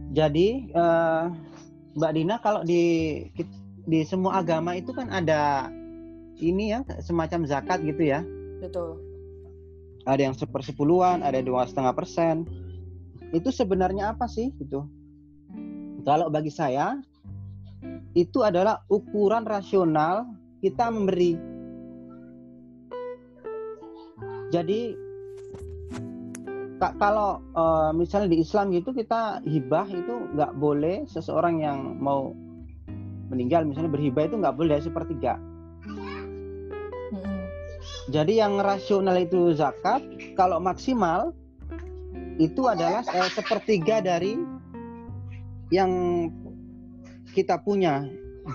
Jadi 0.09 0.73
uh, 0.73 1.29
Mbak 1.93 2.11
Dina 2.17 2.35
kalau 2.41 2.65
di 2.65 3.21
di 3.85 4.01
semua 4.01 4.41
agama 4.41 4.73
itu 4.73 4.89
kan 4.89 5.13
ada 5.13 5.69
ini 6.41 6.73
ya 6.73 6.81
semacam 7.05 7.45
zakat 7.45 7.85
gitu 7.85 8.09
ya. 8.09 8.25
Betul. 8.57 8.97
Ada 10.09 10.25
yang 10.25 10.33
sepersepuluhan, 10.33 11.21
ada 11.21 11.37
dua 11.45 11.69
setengah 11.69 11.93
persen. 11.93 12.49
Itu 13.29 13.53
sebenarnya 13.53 14.17
apa 14.17 14.25
sih 14.25 14.49
itu? 14.57 14.81
Kalau 16.01 16.33
bagi 16.33 16.49
saya 16.49 16.97
itu 18.17 18.41
adalah 18.41 18.81
ukuran 18.89 19.45
rasional 19.45 20.25
kita 20.59 20.89
memberi. 20.89 21.37
Jadi 24.49 24.97
kalau 26.79 27.43
uh, 27.53 27.91
misalnya 27.91 28.33
di 28.33 28.39
Islam 28.41 28.71
gitu 28.71 28.95
kita 28.95 29.43
hibah 29.43 29.85
itu 29.91 30.15
nggak 30.33 30.55
boleh 30.57 31.03
seseorang 31.05 31.59
yang 31.59 31.99
mau 31.99 32.31
meninggal 33.29 33.67
misalnya 33.67 33.93
berhibah 33.93 34.25
itu 34.25 34.39
nggak 34.39 34.57
boleh 34.57 34.79
sepertiga 34.79 35.37
jadi 38.09 38.41
yang 38.41 38.57
rasional 38.57 39.21
itu 39.21 39.53
zakat, 39.53 40.01
kalau 40.33 40.57
maksimal 40.57 41.29
itu 42.41 42.65
adalah 42.65 43.05
eh, 43.05 43.29
sepertiga 43.29 44.01
dari 44.01 44.33
yang 45.69 45.91
kita 47.33 47.61
punya. 47.61 48.05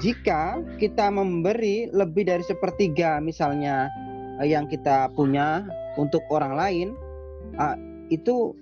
Jika 0.02 0.58
kita 0.82 1.06
memberi 1.06 1.86
lebih 1.94 2.26
dari 2.26 2.42
sepertiga 2.42 3.22
misalnya 3.22 3.86
eh, 4.42 4.50
yang 4.50 4.66
kita 4.66 5.12
punya 5.14 5.62
untuk 5.94 6.24
orang 6.34 6.58
lain, 6.58 6.88
eh, 7.54 7.76
itu 8.10 8.58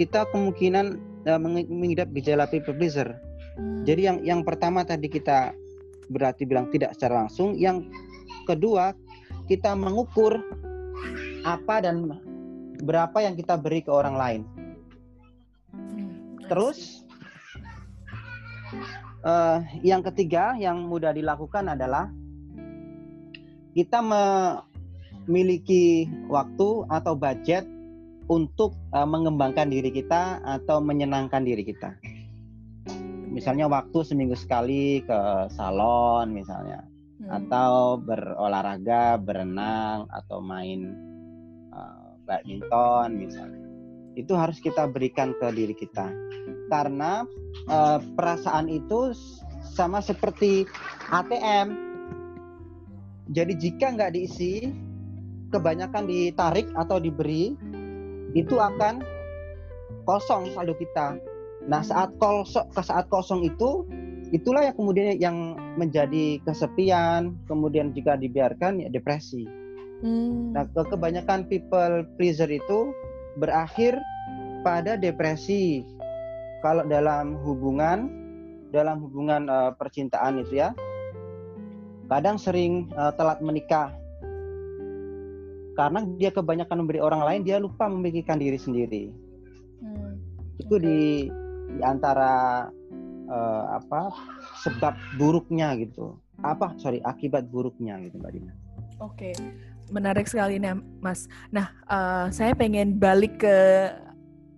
kita 0.00 0.24
kemungkinan 0.32 0.86
eh, 1.28 1.40
mengidap 1.68 2.08
gejala 2.16 2.48
people 2.48 2.72
pleaser. 2.72 3.12
Hmm. 3.60 3.84
Jadi 3.84 4.08
yang 4.08 4.18
yang 4.24 4.40
pertama 4.40 4.80
tadi 4.86 5.12
kita 5.12 5.52
berarti 6.08 6.48
bilang 6.48 6.72
tidak 6.72 6.96
secara 6.96 7.26
langsung, 7.26 7.54
yang 7.60 7.84
kedua 8.48 8.96
kita 9.44 9.76
mengukur 9.76 10.40
apa 11.44 11.84
dan 11.84 12.16
berapa 12.80 13.18
yang 13.20 13.36
kita 13.36 13.60
beri 13.60 13.84
ke 13.84 13.92
orang 13.92 14.16
lain. 14.16 14.42
Terus 16.48 17.04
uh, 19.24 19.58
yang 19.84 20.02
ketiga 20.06 20.54
yang 20.58 20.86
mudah 20.86 21.14
dilakukan 21.14 21.70
adalah 21.70 22.10
kita 23.76 24.02
memiliki 24.02 26.10
waktu 26.26 26.68
atau 26.90 27.14
budget 27.14 27.66
untuk 28.30 28.74
uh, 28.94 29.06
mengembangkan 29.06 29.70
diri 29.70 29.90
kita 29.90 30.42
atau 30.42 30.82
menyenangkan 30.82 31.42
diri 31.42 31.66
kita. 31.66 31.94
misalnya 33.30 33.70
waktu 33.70 34.02
seminggu 34.02 34.34
sekali 34.34 35.06
ke 35.06 35.46
salon 35.54 36.34
misalnya 36.34 36.82
Hmm. 37.20 37.36
atau 37.36 38.00
berolahraga 38.00 39.20
berenang 39.20 40.08
atau 40.08 40.40
main 40.40 40.88
uh, 41.68 42.16
badminton 42.24 43.12
misalnya 43.12 43.60
itu 44.16 44.32
harus 44.32 44.56
kita 44.56 44.88
berikan 44.88 45.36
ke 45.36 45.52
diri 45.52 45.76
kita 45.76 46.08
karena 46.70 47.26
uh, 47.66 47.98
perasaan 48.14 48.70
itu 48.70 49.12
sama 49.74 49.98
seperti 49.98 50.64
ATM 51.10 51.74
jadi 53.30 53.52
jika 53.58 53.86
nggak 53.94 54.14
diisi 54.14 54.70
kebanyakan 55.50 56.06
ditarik 56.06 56.70
atau 56.78 57.02
diberi 57.02 57.58
itu 58.38 58.56
akan 58.56 59.02
kosong 60.06 60.54
saldo 60.54 60.78
kita 60.78 61.18
nah 61.66 61.82
saat 61.82 62.14
kosong 62.16 62.70
saat 62.72 63.10
kosong 63.10 63.42
itu 63.44 63.84
itulah 64.30 64.62
yang 64.62 64.76
kemudian 64.78 65.18
yang 65.18 65.36
menjadi 65.74 66.38
kesepian 66.46 67.34
kemudian 67.50 67.90
jika 67.90 68.14
dibiarkan 68.14 68.78
ya 68.78 68.88
depresi 68.88 69.60
Hmm. 70.00 70.56
Nah, 70.56 70.64
ke- 70.64 70.88
kebanyakan 70.88 71.44
people 71.48 72.08
pleaser 72.16 72.48
itu 72.48 72.92
berakhir 73.36 74.00
pada 74.64 74.96
depresi. 74.96 75.84
Kalau 76.60 76.84
dalam 76.84 77.40
hubungan, 77.40 78.12
dalam 78.68 79.00
hubungan 79.00 79.48
eh, 79.48 79.72
percintaan 79.80 80.44
itu 80.44 80.60
ya, 80.60 80.76
kadang 82.12 82.36
sering 82.36 82.92
eh, 82.92 83.12
telat 83.16 83.40
menikah. 83.40 83.96
Karena 85.78 86.04
dia 86.20 86.28
kebanyakan 86.28 86.84
memberi 86.84 87.00
orang 87.00 87.24
lain, 87.24 87.40
dia 87.46 87.56
lupa 87.56 87.88
memikirkan 87.88 88.36
diri 88.36 88.60
sendiri. 88.60 89.08
Hmm. 89.80 90.20
Itu 90.60 90.76
di, 90.76 91.32
di 91.72 91.80
antara 91.80 92.68
eh, 93.24 93.64
apa 93.80 94.12
sebab 94.60 94.92
buruknya 95.16 95.72
gitu. 95.80 96.20
Apa 96.44 96.76
sorry 96.76 97.00
akibat 97.04 97.48
buruknya 97.48 97.96
gitu 98.04 98.20
Mbak 98.20 98.32
Dina. 98.36 98.52
Oke, 99.00 99.32
menarik 99.88 100.28
sekali 100.28 100.60
nih, 100.60 100.76
Mas. 101.00 101.24
Nah, 101.48 101.72
eh, 101.88 102.26
saya 102.36 102.52
pengen 102.52 103.00
balik 103.00 103.40
ke 103.40 103.56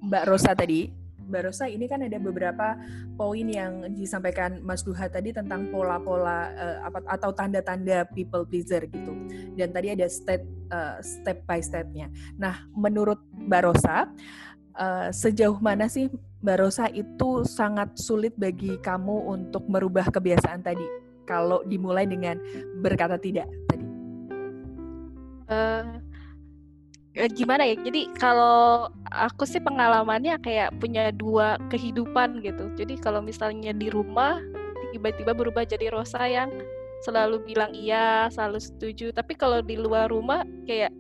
Mbak 0.03 0.27
Rosa 0.27 0.59
tadi. 0.59 1.02
Mbak 1.33 1.49
Rosa, 1.49 1.65
ini 1.65 1.89
kan 1.89 2.05
ada 2.05 2.21
beberapa 2.21 2.77
poin 3.17 3.49
yang 3.49 3.89
disampaikan 3.97 4.61
Mas 4.61 4.85
Duha 4.85 5.09
tadi 5.09 5.33
tentang 5.33 5.73
pola-pola 5.73 6.53
apa 6.85 7.01
atau 7.09 7.33
tanda-tanda 7.33 8.05
people 8.13 8.45
pleaser 8.45 8.85
gitu. 8.85 9.17
Dan 9.57 9.73
tadi 9.73 9.97
ada 9.97 10.05
step 10.13 10.45
eh, 10.69 10.97
step 11.01 11.49
by 11.49 11.65
stepnya. 11.65 12.13
Nah, 12.37 12.69
menurut 12.77 13.25
Mbak 13.33 13.63
Rosa, 13.65 14.13
eh, 14.77 15.09
sejauh 15.09 15.57
mana 15.57 15.89
sih 15.89 16.13
Mbak 16.45 16.59
Rosa 16.61 16.93
itu 16.93 17.49
sangat 17.49 17.97
sulit 17.97 18.37
bagi 18.37 18.77
kamu 18.77 19.33
untuk 19.33 19.65
merubah 19.73 20.13
kebiasaan 20.13 20.61
tadi? 20.61 20.85
Kalau 21.25 21.65
dimulai 21.65 22.05
dengan 22.05 22.37
berkata 22.85 23.17
tidak 23.17 23.49
tadi. 23.73 23.87
Eh, 27.13 27.29
gimana 27.37 27.69
ya? 27.69 27.77
Jadi 27.77 28.09
kalau 28.17 28.89
aku 29.13 29.45
sih 29.45 29.61
pengalamannya 29.61 30.41
kayak 30.41 30.77
punya 30.81 31.13
dua 31.13 31.61
kehidupan 31.69 32.41
gitu. 32.41 32.73
Jadi 32.75 32.97
kalau 32.99 33.21
misalnya 33.21 33.71
di 33.77 33.93
rumah 33.93 34.41
tiba-tiba 34.93 35.33
berubah 35.33 35.65
jadi 35.65 35.93
Rosa 35.93 36.25
yang 36.29 36.49
selalu 37.05 37.43
bilang 37.45 37.73
iya, 37.77 38.29
selalu 38.33 38.59
setuju. 38.61 39.13
Tapi 39.13 39.37
kalau 39.37 39.61
di 39.61 39.77
luar 39.77 40.09
rumah 40.09 40.45
kayak 40.65 40.93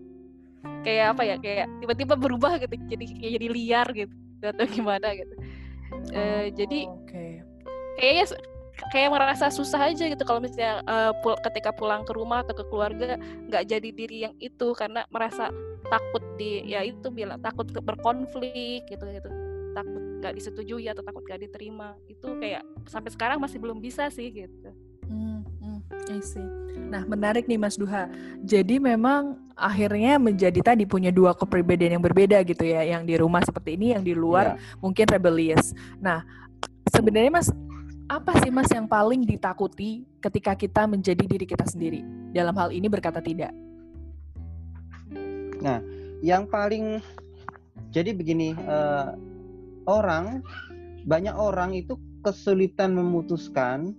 kayak 0.84 1.16
apa 1.16 1.22
ya? 1.24 1.36
Kayak 1.40 1.66
tiba-tiba 1.80 2.14
berubah 2.14 2.60
gitu. 2.60 2.74
Jadi 2.88 3.04
kayak 3.18 3.32
jadi 3.40 3.48
liar 3.48 3.88
gitu 3.94 4.14
atau 4.42 4.64
gimana 4.66 5.08
gitu. 5.14 5.34
Eh, 6.12 6.50
jadi 6.56 6.88
Oh, 6.88 6.98
Oke. 7.04 7.44
kayaknya 8.00 8.24
s- 8.26 8.40
kayak 8.90 9.12
merasa 9.12 9.52
susah 9.52 9.92
aja 9.92 10.08
gitu 10.08 10.24
kalau 10.24 10.40
misalnya 10.40 10.80
eh, 10.82 11.12
pul- 11.20 11.38
ketika 11.44 11.70
pulang 11.70 12.02
ke 12.02 12.16
rumah 12.16 12.40
atau 12.42 12.56
ke 12.56 12.64
keluarga 12.72 13.20
nggak 13.20 13.64
jadi 13.68 13.88
diri 13.92 14.16
yang 14.26 14.34
itu 14.40 14.72
karena 14.74 15.04
merasa 15.12 15.52
takut 15.92 16.24
di 16.40 16.64
ya 16.64 16.80
itu 16.80 17.12
bilang 17.12 17.36
takut 17.36 17.68
ke- 17.68 17.84
berkonflik 17.84 18.88
gitu 18.88 19.04
gitu 19.04 19.28
takut 19.76 20.02
nggak 20.24 20.32
disetujui 20.32 20.88
atau 20.88 21.04
takut 21.04 21.20
nggak 21.20 21.44
diterima 21.44 21.92
itu 22.08 22.28
kayak 22.40 22.64
sampai 22.88 23.12
sekarang 23.12 23.36
masih 23.36 23.60
belum 23.60 23.76
bisa 23.76 24.08
sih 24.08 24.32
gitu 24.32 24.72
Hmm, 25.02 25.44
hmm, 25.60 25.80
I 26.08 26.24
see. 26.24 26.46
Nah, 26.88 27.04
menarik 27.04 27.44
nih 27.44 27.60
Mas 27.60 27.76
Duha. 27.76 28.08
Jadi 28.40 28.80
memang 28.80 29.36
akhirnya 29.52 30.16
menjadi 30.16 30.56
tadi 30.64 30.88
punya 30.88 31.12
dua 31.12 31.36
kepribadian 31.36 32.00
yang 32.00 32.04
berbeda 32.04 32.40
gitu 32.48 32.64
ya. 32.64 32.80
Yang 32.80 33.02
di 33.12 33.14
rumah 33.20 33.44
seperti 33.44 33.76
ini, 33.76 33.92
yang 33.92 34.00
di 34.00 34.16
luar 34.16 34.56
Iya. 34.56 34.80
mungkin 34.80 35.04
rebellious. 35.04 35.76
Nah, 36.00 36.24
sebenarnya 36.88 37.28
Mas, 37.28 37.52
apa 38.08 38.40
sih 38.40 38.48
Mas 38.48 38.72
yang 38.72 38.88
paling 38.88 39.20
ditakuti 39.26 40.08
ketika 40.22 40.56
kita 40.56 40.88
menjadi 40.88 41.24
diri 41.28 41.44
kita 41.44 41.68
sendiri? 41.68 42.00
Dalam 42.32 42.56
hal 42.56 42.72
ini 42.72 42.88
berkata 42.88 43.20
tidak. 43.20 43.52
Yang 46.22 46.46
paling 46.46 47.02
jadi 47.92 48.14
begini 48.14 48.54
eh, 48.56 49.08
orang 49.90 50.40
banyak 51.04 51.34
orang 51.34 51.74
itu 51.74 51.98
kesulitan 52.22 52.94
memutuskan 52.94 53.92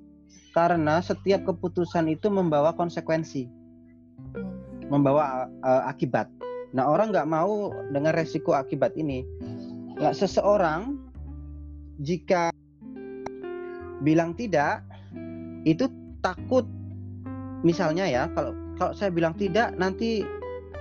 karena 0.55 1.01
setiap 1.03 1.43
keputusan 1.43 2.07
itu 2.07 2.31
membawa 2.31 2.71
konsekuensi. 2.73 3.49
Membawa 4.87 5.49
eh, 5.49 5.83
akibat. 5.89 6.31
Nah 6.73 6.89
orang 6.89 7.13
nggak 7.13 7.29
mau 7.29 7.69
dengan 7.93 8.17
resiko 8.17 8.57
akibat 8.57 8.97
ini. 8.97 9.21
Nggak 9.99 10.17
seseorang 10.17 10.97
jika 12.01 12.49
bilang 14.01 14.33
tidak 14.33 14.81
itu 15.69 15.85
takut. 16.25 16.65
Misalnya 17.63 18.09
ya 18.09 18.23
kalau 18.33 18.57
kalau 18.75 18.93
saya 18.97 19.13
bilang 19.13 19.37
tidak 19.37 19.71
nanti 19.77 20.25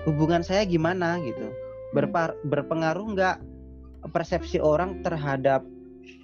hubungan 0.09 0.43
saya 0.43 0.67
gimana 0.67 1.19
gitu. 1.23 1.53
Berpar- 1.93 2.37
berpengaruh 2.49 3.15
nggak 3.15 3.37
persepsi 4.11 4.59
orang 4.59 5.05
terhadap 5.05 5.63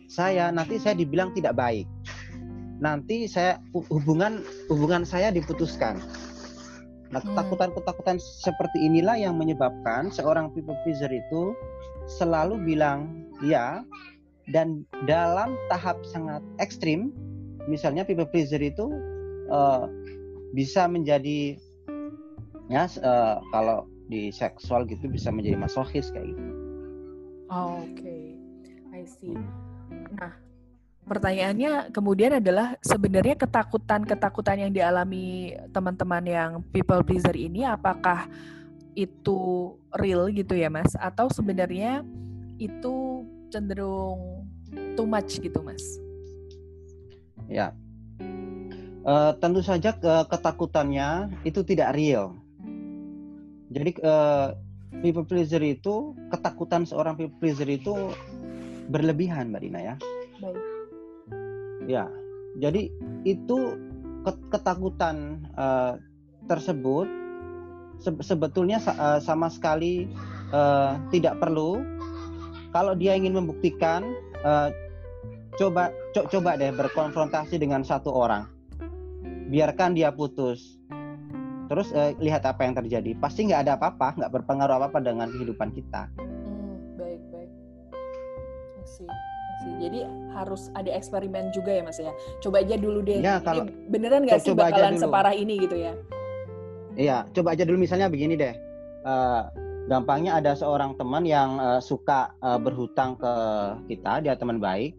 saya? 0.08 0.48
Nanti 0.50 0.80
saya 0.80 0.96
dibilang 0.96 1.36
tidak 1.36 1.54
baik. 1.54 1.86
Nanti 2.78 3.26
saya 3.26 3.58
hu- 3.74 3.86
hubungan 3.90 4.42
hubungan 4.70 5.02
saya 5.02 5.34
diputuskan. 5.34 5.98
Nah 7.08 7.20
Hmm. 7.20 7.32
ketakutan-ketakutan 7.32 8.20
seperti 8.20 8.84
inilah 8.84 9.16
yang 9.16 9.36
menyebabkan 9.40 10.12
seorang 10.12 10.52
people 10.52 10.76
pleaser 10.84 11.08
itu 11.08 11.56
selalu 12.08 12.60
bilang 12.64 13.28
ya 13.44 13.84
dan 14.48 14.84
dalam 15.04 15.56
tahap 15.68 16.00
sangat 16.08 16.40
ekstrim 16.56 17.12
misalnya 17.68 18.04
people 18.04 18.28
pleaser 18.28 18.60
itu 18.60 18.88
eh, 19.48 19.84
bisa 20.56 20.88
menjadi 20.88 21.56
ya 22.68 22.84
eh, 22.84 23.36
kalau 23.50 23.88
di 24.08 24.32
seksual 24.32 24.88
gitu 24.88 25.08
bisa 25.08 25.28
menjadi 25.28 25.56
masochis 25.60 26.08
kayak 26.12 26.32
gitu. 26.32 26.52
Oh, 27.48 27.80
Oke, 27.84 28.36
I 28.92 29.04
see. 29.08 29.36
Nah, 30.16 30.36
pertanyaannya 31.08 31.92
kemudian 31.92 32.40
adalah 32.40 32.76
sebenarnya 32.84 33.36
ketakutan-ketakutan 33.40 34.68
yang 34.68 34.72
dialami 34.72 35.56
teman-teman 35.72 36.24
yang 36.28 36.50
people 36.72 37.00
pleaser 37.00 37.32
ini 37.36 37.64
apakah 37.64 38.28
itu 38.92 39.72
real 39.96 40.28
gitu 40.28 40.52
ya 40.58 40.68
Mas 40.68 40.92
atau 40.98 41.32
sebenarnya 41.32 42.04
itu 42.60 43.24
cenderung 43.48 44.44
too 44.98 45.08
much 45.08 45.40
gitu 45.40 45.64
Mas? 45.64 45.80
Ya. 47.48 47.72
Eh, 49.08 49.32
tentu 49.40 49.64
saja 49.64 49.96
ke- 49.96 50.26
ketakutannya 50.28 51.32
itu 51.48 51.64
tidak 51.64 51.96
real. 51.96 52.36
Jadi 53.68 53.90
eh, 54.00 54.48
people 55.04 55.24
pleaser 55.28 55.60
itu 55.60 56.16
ketakutan 56.32 56.88
seorang 56.88 57.14
people 57.20 57.36
pleaser 57.40 57.68
itu 57.68 57.92
berlebihan, 58.88 59.52
Mbak 59.52 59.60
Dina 59.60 59.80
ya. 59.84 59.94
Baik. 60.40 60.60
Ya. 61.88 62.04
Jadi 62.58 62.88
itu 63.28 63.76
ke- 64.24 64.44
ketakutan 64.48 65.44
eh, 65.52 65.94
tersebut 66.48 67.06
se- 68.00 68.24
sebetulnya 68.24 68.80
sa- 68.80 68.96
eh, 68.96 69.20
sama 69.20 69.52
sekali 69.52 70.08
eh, 70.48 70.92
tidak 71.12 71.36
perlu. 71.36 71.84
Kalau 72.72 72.92
dia 72.96 73.16
ingin 73.16 73.36
membuktikan, 73.36 74.04
eh, 74.44 74.72
coba 75.60 75.92
co- 76.16 76.28
coba 76.28 76.56
deh 76.56 76.72
berkonfrontasi 76.72 77.60
dengan 77.60 77.84
satu 77.84 78.08
orang. 78.12 78.48
Biarkan 79.48 79.96
dia 79.96 80.12
putus. 80.12 80.76
Terus 81.68 81.92
eh, 81.92 82.16
lihat 82.18 82.48
apa 82.48 82.64
yang 82.64 82.74
terjadi. 82.74 83.12
Pasti 83.20 83.44
nggak 83.44 83.68
ada 83.68 83.72
apa-apa, 83.76 84.16
nggak 84.16 84.32
berpengaruh 84.32 84.80
apa-apa 84.80 84.98
dengan 85.04 85.28
kehidupan 85.28 85.70
kita. 85.76 86.08
Hmm, 86.16 86.96
baik 86.96 87.20
baik. 87.28 87.50
See. 88.88 89.08
Jadi 89.82 90.06
harus 90.32 90.70
ada 90.78 90.88
eksperimen 90.94 91.50
juga 91.50 91.74
ya 91.74 91.82
Mas 91.82 91.98
ya. 91.98 92.14
Coba 92.38 92.62
aja 92.62 92.78
dulu 92.78 93.02
deh. 93.02 93.18
Ya, 93.20 93.36
Ini 93.36 93.44
kalau- 93.44 93.66
beneran 93.90 94.22
nggak 94.24 94.40
sih 94.40 94.54
coba 94.54 94.70
bakalan 94.70 94.96
separah 94.96 95.34
ini 95.34 95.54
gitu 95.60 95.76
ya? 95.76 95.92
Iya, 96.94 97.18
coba 97.34 97.54
aja 97.58 97.62
dulu 97.66 97.78
misalnya 97.78 98.06
begini 98.06 98.38
deh. 98.38 98.54
Eh, 99.04 99.42
gampangnya 99.90 100.38
ada 100.38 100.54
seorang 100.54 100.94
teman 100.94 101.26
yang 101.26 101.58
eh, 101.58 101.80
suka 101.82 102.32
eh, 102.38 102.58
berhutang 102.58 103.18
ke 103.18 103.32
kita, 103.92 104.22
dia 104.24 104.34
teman 104.38 104.58
baik. 104.62 104.94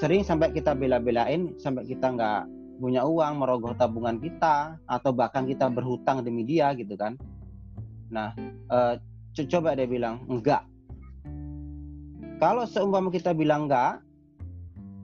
sering 0.00 0.24
sampai 0.24 0.48
kita 0.48 0.72
bela-belain 0.72 1.52
sampai 1.60 1.84
kita 1.84 2.08
nggak 2.08 2.48
punya 2.78 3.06
uang 3.06 3.38
merogoh 3.38 3.74
tabungan 3.78 4.18
kita 4.18 4.78
atau 4.86 5.10
bahkan 5.14 5.46
kita 5.46 5.70
berhutang 5.70 6.22
demi 6.26 6.42
dia 6.42 6.74
gitu 6.74 6.94
kan. 6.98 7.14
Nah 8.10 8.34
uh, 8.70 8.98
coba 9.34 9.78
dia 9.78 9.86
bilang 9.86 10.22
enggak. 10.26 10.62
Kalau 12.42 12.66
seumpama 12.66 13.14
kita 13.14 13.30
bilang 13.32 13.70
enggak 13.70 14.02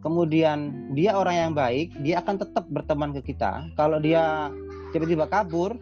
kemudian 0.01 0.89
dia 0.97 1.13
orang 1.13 1.37
yang 1.37 1.53
baik 1.53 1.93
dia 2.01 2.25
akan 2.25 2.41
tetap 2.41 2.65
berteman 2.71 3.15
ke 3.17 3.35
kita. 3.35 3.69
Kalau 3.79 4.01
dia 4.03 4.51
tiba-tiba 4.91 5.31
kabur 5.31 5.79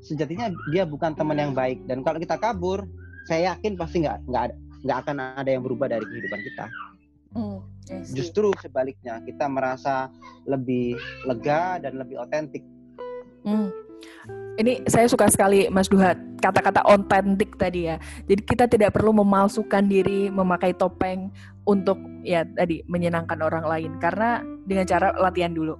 sejatinya 0.00 0.52
dia 0.72 0.84
bukan 0.84 1.16
teman 1.16 1.36
yang 1.36 1.52
baik. 1.56 1.80
Dan 1.88 2.04
kalau 2.04 2.20
kita 2.20 2.36
kabur 2.36 2.84
saya 3.28 3.54
yakin 3.54 3.76
pasti 3.76 4.04
nggak 4.04 4.28
nggak 4.28 4.44
nggak 4.84 4.98
akan 5.04 5.16
ada 5.36 5.50
yang 5.50 5.62
berubah 5.64 5.86
dari 5.92 6.04
kehidupan 6.04 6.40
kita. 6.40 6.64
Mm, 7.36 7.58
Justru 8.04 8.50
sebaliknya 8.60 9.20
kita 9.22 9.46
merasa 9.46 10.08
lebih 10.48 10.96
lega 11.28 11.78
dan 11.82 12.00
lebih 12.00 12.20
otentik. 12.20 12.64
Mm. 13.44 13.70
Ini 14.60 14.84
saya 14.84 15.08
suka 15.08 15.28
sekali 15.32 15.72
Mas 15.72 15.88
Duhat 15.88 16.20
kata-kata 16.40 16.84
otentik 16.84 17.56
tadi 17.56 17.88
ya. 17.88 17.96
Jadi 18.28 18.42
kita 18.44 18.64
tidak 18.68 18.92
perlu 18.92 19.16
memalsukan 19.16 19.88
diri 19.88 20.28
memakai 20.28 20.76
topeng 20.76 21.32
untuk 21.64 21.96
ya 22.24 22.44
tadi 22.44 22.84
menyenangkan 22.88 23.40
orang 23.40 23.64
lain 23.64 23.92
karena 24.00 24.44
dengan 24.70 24.86
cara 24.86 25.10
latihan 25.18 25.50
dulu. 25.50 25.74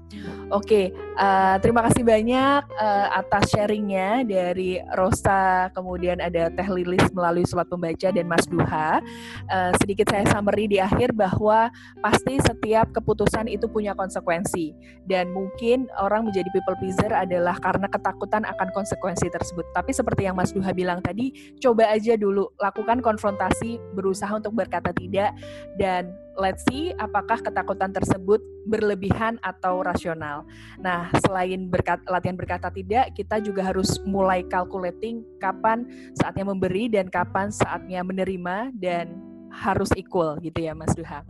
Oke, 0.51 0.91
uh, 1.15 1.63
terima 1.63 1.87
kasih 1.87 2.03
banyak 2.03 2.63
uh, 2.75 3.09
atas 3.15 3.55
sharingnya 3.55 4.27
dari 4.27 4.83
Rosa, 4.99 5.71
kemudian 5.71 6.19
ada 6.19 6.51
Teh 6.51 6.67
Lilis 6.67 7.07
melalui 7.15 7.47
surat 7.47 7.71
pembaca 7.71 8.11
dan 8.11 8.27
Mas 8.27 8.51
Duha. 8.51 8.99
Uh, 9.47 9.71
sedikit 9.79 10.11
saya 10.11 10.27
summary 10.27 10.67
di 10.67 10.83
akhir 10.83 11.15
bahwa 11.15 11.71
pasti 12.03 12.43
setiap 12.43 12.91
keputusan 12.91 13.47
itu 13.47 13.71
punya 13.71 13.95
konsekuensi 13.95 14.75
dan 15.07 15.31
mungkin 15.31 15.87
orang 16.03 16.27
menjadi 16.27 16.51
people 16.51 16.75
pleaser 16.83 17.15
adalah 17.15 17.55
karena 17.63 17.87
ketakutan 17.87 18.43
akan 18.43 18.69
konsekuensi 18.75 19.31
tersebut. 19.31 19.71
Tapi 19.71 19.95
seperti 19.95 20.27
yang 20.27 20.35
Mas 20.35 20.51
Duha 20.51 20.75
bilang 20.75 20.99
tadi, 20.99 21.31
coba 21.63 21.95
aja 21.95 22.19
dulu 22.19 22.51
lakukan 22.59 22.99
konfrontasi, 22.99 23.79
berusaha 23.95 24.35
untuk 24.35 24.59
berkata 24.59 24.91
tidak 24.91 25.31
dan 25.79 26.11
let's 26.41 26.65
see 26.73 26.91
apakah 26.97 27.39
ketakutan 27.45 27.93
tersebut 27.93 28.41
berlebihan 28.65 29.37
atau 29.45 29.85
rasional. 29.85 30.49
Nah, 30.81 31.13
selain 31.21 31.69
berkat, 31.69 32.01
latihan 32.09 32.37
berkata 32.37 32.73
tidak, 32.73 33.13
kita 33.13 33.39
juga 33.45 33.69
harus 33.69 34.01
mulai 34.09 34.41
calculating 34.49 35.21
kapan 35.37 35.85
saatnya 36.17 36.49
memberi 36.49 36.89
dan 36.89 37.13
kapan 37.13 37.53
saatnya 37.53 38.01
menerima 38.01 38.73
dan 38.81 39.21
harus 39.53 39.93
equal 39.95 40.41
gitu 40.41 40.65
ya 40.65 40.73
Mas 40.73 40.97
Duha. 40.97 41.21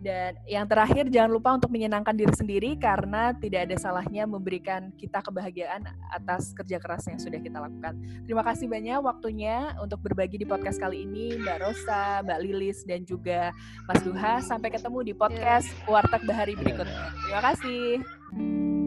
Dan 0.00 0.40
yang 0.48 0.64
terakhir 0.64 1.12
jangan 1.12 1.30
lupa 1.30 1.50
untuk 1.60 1.68
menyenangkan 1.68 2.16
diri 2.16 2.32
sendiri 2.32 2.70
karena 2.80 3.36
tidak 3.36 3.68
ada 3.68 3.76
salahnya 3.76 4.24
memberikan 4.24 4.88
kita 4.96 5.20
kebahagiaan 5.20 5.84
atas 6.08 6.56
kerja 6.56 6.80
keras 6.80 7.04
yang 7.04 7.20
sudah 7.20 7.36
kita 7.36 7.60
lakukan. 7.60 8.00
Terima 8.24 8.40
kasih 8.40 8.66
banyak 8.66 8.98
waktunya 9.04 9.76
untuk 9.76 10.00
berbagi 10.00 10.40
di 10.40 10.48
podcast 10.48 10.80
kali 10.80 11.04
ini 11.04 11.36
Mbak 11.36 11.58
Rosa, 11.60 12.24
Mbak 12.24 12.40
Lilis 12.40 12.78
dan 12.88 13.04
juga 13.04 13.52
Mas 13.84 14.00
Duha. 14.00 14.40
Sampai 14.40 14.72
ketemu 14.72 15.04
di 15.04 15.12
podcast 15.12 15.68
Warteg 15.84 16.24
Bahari 16.24 16.56
berikutnya. 16.56 17.12
Terima 17.28 17.42
kasih. 17.52 18.79